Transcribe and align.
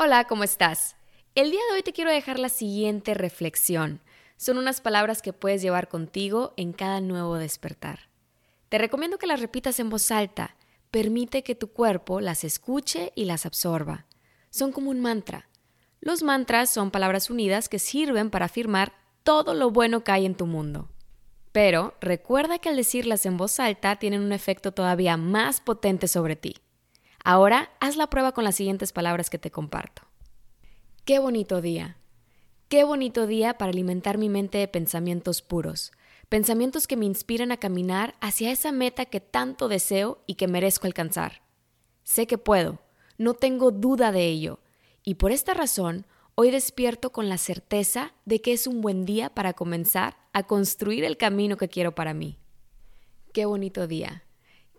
Hola, 0.00 0.28
¿cómo 0.28 0.44
estás? 0.44 0.94
El 1.34 1.50
día 1.50 1.58
de 1.68 1.74
hoy 1.74 1.82
te 1.82 1.92
quiero 1.92 2.12
dejar 2.12 2.38
la 2.38 2.50
siguiente 2.50 3.14
reflexión. 3.14 4.00
Son 4.36 4.56
unas 4.56 4.80
palabras 4.80 5.22
que 5.22 5.32
puedes 5.32 5.60
llevar 5.60 5.88
contigo 5.88 6.54
en 6.56 6.72
cada 6.72 7.00
nuevo 7.00 7.34
despertar. 7.34 8.08
Te 8.68 8.78
recomiendo 8.78 9.18
que 9.18 9.26
las 9.26 9.40
repitas 9.40 9.80
en 9.80 9.90
voz 9.90 10.12
alta. 10.12 10.54
Permite 10.92 11.42
que 11.42 11.56
tu 11.56 11.72
cuerpo 11.72 12.20
las 12.20 12.44
escuche 12.44 13.10
y 13.16 13.24
las 13.24 13.44
absorba. 13.44 14.06
Son 14.50 14.70
como 14.70 14.90
un 14.90 15.00
mantra. 15.00 15.48
Los 16.00 16.22
mantras 16.22 16.70
son 16.70 16.92
palabras 16.92 17.28
unidas 17.28 17.68
que 17.68 17.80
sirven 17.80 18.30
para 18.30 18.44
afirmar 18.46 18.92
todo 19.24 19.52
lo 19.52 19.72
bueno 19.72 20.04
que 20.04 20.12
hay 20.12 20.26
en 20.26 20.36
tu 20.36 20.46
mundo. 20.46 20.88
Pero 21.50 21.94
recuerda 22.00 22.60
que 22.60 22.68
al 22.68 22.76
decirlas 22.76 23.26
en 23.26 23.36
voz 23.36 23.58
alta 23.58 23.96
tienen 23.96 24.22
un 24.22 24.30
efecto 24.30 24.70
todavía 24.70 25.16
más 25.16 25.60
potente 25.60 26.06
sobre 26.06 26.36
ti. 26.36 26.54
Ahora 27.30 27.70
haz 27.78 27.96
la 27.96 28.08
prueba 28.08 28.32
con 28.32 28.42
las 28.42 28.54
siguientes 28.54 28.90
palabras 28.90 29.28
que 29.28 29.38
te 29.38 29.50
comparto. 29.50 30.00
Qué 31.04 31.18
bonito 31.18 31.60
día. 31.60 31.98
Qué 32.70 32.84
bonito 32.84 33.26
día 33.26 33.58
para 33.58 33.68
alimentar 33.70 34.16
mi 34.16 34.30
mente 34.30 34.56
de 34.56 34.66
pensamientos 34.66 35.42
puros, 35.42 35.92
pensamientos 36.30 36.86
que 36.86 36.96
me 36.96 37.04
inspiran 37.04 37.52
a 37.52 37.58
caminar 37.58 38.14
hacia 38.22 38.50
esa 38.50 38.72
meta 38.72 39.04
que 39.04 39.20
tanto 39.20 39.68
deseo 39.68 40.22
y 40.26 40.36
que 40.36 40.48
merezco 40.48 40.86
alcanzar. 40.86 41.42
Sé 42.02 42.26
que 42.26 42.38
puedo, 42.38 42.78
no 43.18 43.34
tengo 43.34 43.72
duda 43.72 44.10
de 44.10 44.24
ello, 44.24 44.60
y 45.04 45.16
por 45.16 45.30
esta 45.30 45.52
razón 45.52 46.06
hoy 46.34 46.50
despierto 46.50 47.12
con 47.12 47.28
la 47.28 47.36
certeza 47.36 48.14
de 48.24 48.40
que 48.40 48.54
es 48.54 48.66
un 48.66 48.80
buen 48.80 49.04
día 49.04 49.28
para 49.28 49.52
comenzar 49.52 50.16
a 50.32 50.44
construir 50.44 51.04
el 51.04 51.18
camino 51.18 51.58
que 51.58 51.68
quiero 51.68 51.94
para 51.94 52.14
mí. 52.14 52.38
Qué 53.34 53.44
bonito 53.44 53.86
día. 53.86 54.24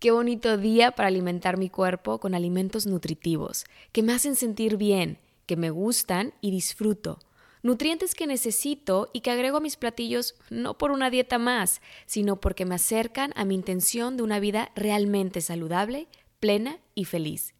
Qué 0.00 0.12
bonito 0.12 0.56
día 0.56 0.92
para 0.92 1.08
alimentar 1.08 1.56
mi 1.56 1.70
cuerpo 1.70 2.20
con 2.20 2.36
alimentos 2.36 2.86
nutritivos, 2.86 3.64
que 3.90 4.04
me 4.04 4.12
hacen 4.12 4.36
sentir 4.36 4.76
bien, 4.76 5.18
que 5.44 5.56
me 5.56 5.70
gustan 5.70 6.34
y 6.40 6.52
disfruto. 6.52 7.18
Nutrientes 7.64 8.14
que 8.14 8.28
necesito 8.28 9.10
y 9.12 9.22
que 9.22 9.32
agrego 9.32 9.56
a 9.56 9.60
mis 9.60 9.74
platillos 9.74 10.36
no 10.50 10.78
por 10.78 10.92
una 10.92 11.10
dieta 11.10 11.38
más, 11.38 11.80
sino 12.06 12.40
porque 12.40 12.64
me 12.64 12.76
acercan 12.76 13.32
a 13.34 13.44
mi 13.44 13.56
intención 13.56 14.16
de 14.16 14.22
una 14.22 14.38
vida 14.38 14.70
realmente 14.76 15.40
saludable, 15.40 16.06
plena 16.38 16.78
y 16.94 17.04
feliz. 17.04 17.54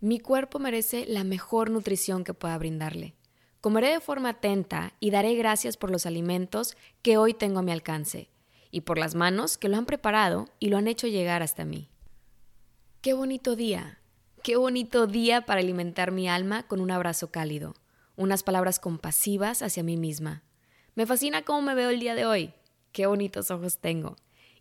Mi 0.00 0.18
cuerpo 0.18 0.58
merece 0.58 1.06
la 1.06 1.22
mejor 1.22 1.70
nutrición 1.70 2.24
que 2.24 2.34
pueda 2.34 2.58
brindarle. 2.58 3.14
Comeré 3.60 3.90
de 3.90 4.00
forma 4.00 4.30
atenta 4.30 4.94
y 4.98 5.10
daré 5.10 5.36
gracias 5.36 5.76
por 5.76 5.92
los 5.92 6.06
alimentos 6.06 6.76
que 7.02 7.18
hoy 7.18 7.34
tengo 7.34 7.60
a 7.60 7.62
mi 7.62 7.70
alcance 7.70 8.30
y 8.70 8.82
por 8.82 8.98
las 8.98 9.14
manos 9.14 9.56
que 9.58 9.68
lo 9.68 9.76
han 9.76 9.86
preparado 9.86 10.48
y 10.58 10.68
lo 10.68 10.76
han 10.76 10.88
hecho 10.88 11.06
llegar 11.06 11.42
hasta 11.42 11.64
mí. 11.64 11.88
Qué 13.00 13.12
bonito 13.12 13.56
día, 13.56 13.98
qué 14.42 14.56
bonito 14.56 15.06
día 15.06 15.46
para 15.46 15.60
alimentar 15.60 16.10
mi 16.10 16.28
alma 16.28 16.64
con 16.66 16.80
un 16.80 16.90
abrazo 16.90 17.30
cálido, 17.30 17.74
unas 18.16 18.42
palabras 18.42 18.78
compasivas 18.78 19.62
hacia 19.62 19.82
mí 19.82 19.96
misma. 19.96 20.42
Me 20.94 21.06
fascina 21.06 21.42
cómo 21.42 21.62
me 21.62 21.74
veo 21.74 21.90
el 21.90 22.00
día 22.00 22.14
de 22.14 22.26
hoy, 22.26 22.52
qué 22.92 23.06
bonitos 23.06 23.50
ojos 23.50 23.78
tengo. 23.78 24.16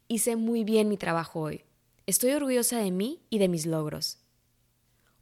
Hice 0.07 0.35
muy 0.35 0.63
bien 0.63 0.87
mi 0.87 0.97
trabajo 0.97 1.41
hoy. 1.41 1.63
Estoy 2.05 2.31
orgullosa 2.31 2.77
de 2.77 2.91
mí 2.91 3.21
y 3.29 3.39
de 3.39 3.49
mis 3.49 3.65
logros. 3.65 4.19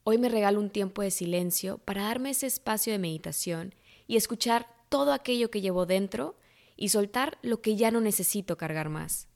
Hoy 0.04 0.20
me 0.20 0.30
regalo 0.30 0.60
un 0.60 0.70
tiempo 0.70 1.02
de 1.02 1.10
silencio 1.10 1.80
para 1.80 2.04
darme 2.04 2.30
ese 2.30 2.46
espacio 2.46 2.94
de 2.94 3.00
meditación 3.00 3.74
y 4.08 4.18
escuchar 4.18 4.68
todo 4.90 5.14
aquello 5.14 5.50
que 5.50 5.62
llevo 5.62 5.88
dentro 5.88 6.36
y 6.76 6.90
soltar 6.90 7.38
lo 7.42 7.62
que 7.62 7.76
ya 7.76 7.92
no 7.92 8.02
necesito 8.02 8.58
cargar 8.58 8.90
más. 8.90 9.28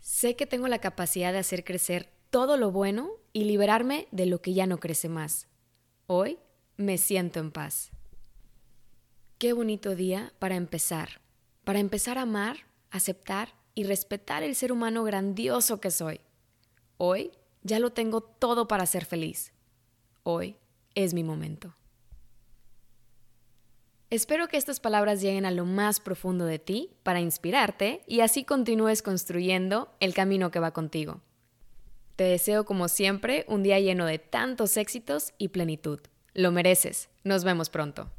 Sé 0.00 0.36
que 0.36 0.46
tengo 0.46 0.68
la 0.68 0.80
capacidad 0.80 1.32
de 1.32 1.38
hacer 1.38 1.64
crecer 1.64 2.10
todo 2.30 2.56
lo 2.56 2.70
bueno 2.70 3.10
y 3.32 3.44
liberarme 3.44 4.08
de 4.10 4.26
lo 4.26 4.40
que 4.42 4.54
ya 4.54 4.66
no 4.66 4.78
crece 4.78 5.08
más. 5.08 5.48
Hoy 6.06 6.38
me 6.76 6.98
siento 6.98 7.40
en 7.40 7.50
paz. 7.50 7.90
Qué 9.38 9.52
bonito 9.52 9.94
día 9.94 10.32
para 10.38 10.56
empezar, 10.56 11.20
para 11.64 11.78
empezar 11.78 12.18
a 12.18 12.22
amar, 12.22 12.58
aceptar 12.90 13.54
y 13.74 13.84
respetar 13.84 14.42
el 14.42 14.54
ser 14.54 14.72
humano 14.72 15.04
grandioso 15.04 15.80
que 15.80 15.90
soy. 15.90 16.20
Hoy 16.96 17.32
ya 17.62 17.78
lo 17.78 17.92
tengo 17.92 18.20
todo 18.20 18.68
para 18.68 18.86
ser 18.86 19.04
feliz. 19.04 19.52
Hoy 20.22 20.56
es 20.94 21.14
mi 21.14 21.24
momento. 21.24 21.74
Espero 24.12 24.46
que 24.46 24.58
estas 24.58 24.78
palabras 24.78 25.22
lleguen 25.22 25.46
a 25.46 25.50
lo 25.50 25.64
más 25.64 25.98
profundo 25.98 26.44
de 26.44 26.58
ti 26.58 26.90
para 27.02 27.20
inspirarte 27.20 28.02
y 28.06 28.20
así 28.20 28.44
continúes 28.44 29.00
construyendo 29.00 29.88
el 30.00 30.12
camino 30.12 30.50
que 30.50 30.60
va 30.60 30.74
contigo. 30.74 31.22
Te 32.16 32.24
deseo 32.24 32.66
como 32.66 32.88
siempre 32.88 33.46
un 33.48 33.62
día 33.62 33.80
lleno 33.80 34.04
de 34.04 34.18
tantos 34.18 34.76
éxitos 34.76 35.32
y 35.38 35.48
plenitud. 35.48 35.98
Lo 36.34 36.52
mereces. 36.52 37.08
Nos 37.24 37.42
vemos 37.42 37.70
pronto. 37.70 38.12